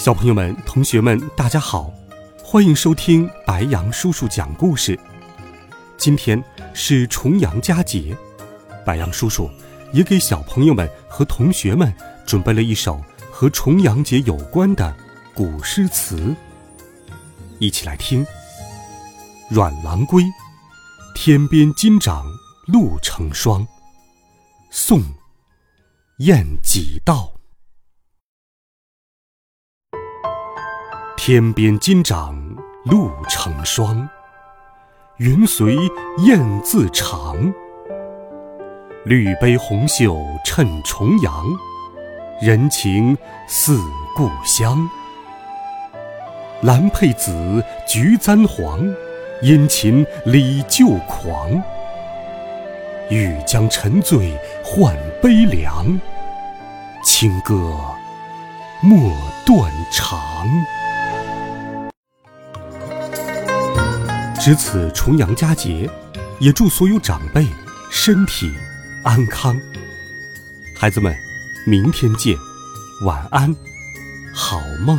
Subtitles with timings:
[0.00, 1.92] 小朋友们、同学们，大家好，
[2.42, 4.98] 欢迎收听白羊叔叔讲故事。
[5.98, 6.42] 今天
[6.72, 8.16] 是重阳佳节，
[8.82, 9.50] 白羊叔叔
[9.92, 11.92] 也给小朋友们和同学们
[12.24, 12.98] 准备了一首
[13.30, 14.96] 和重阳节有关的
[15.34, 16.34] 古诗词，
[17.58, 18.24] 一起来听。
[19.50, 20.22] 《阮郎归》，
[21.14, 22.24] 天边金掌
[22.68, 23.68] 露成霜。
[24.70, 25.02] 宋，
[26.20, 27.30] 晏几道。
[31.22, 32.34] 天边金掌
[32.86, 34.08] 露成霜，
[35.18, 35.76] 云随
[36.24, 37.36] 雁自长。
[39.04, 41.44] 绿杯红袖衬重阳，
[42.40, 43.14] 人情
[43.46, 43.78] 似
[44.16, 44.88] 故乡。
[46.62, 48.80] 兰佩紫，菊簪黄，
[49.42, 51.50] 殷勤礼旧狂。
[53.10, 56.00] 欲将沉醉换悲凉，
[57.04, 57.54] 清歌
[58.80, 59.14] 莫
[59.44, 60.48] 断肠。
[64.40, 65.88] 值此重阳佳节，
[66.38, 67.46] 也祝所有长辈
[67.90, 68.50] 身体
[69.04, 69.54] 安康。
[70.74, 71.14] 孩子们，
[71.66, 72.34] 明天见，
[73.04, 73.54] 晚安，
[74.32, 74.98] 好梦。